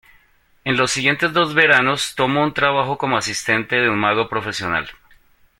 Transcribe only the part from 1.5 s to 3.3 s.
veranos tomó un trabajo como